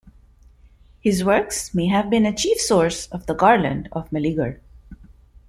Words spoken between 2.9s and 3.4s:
of the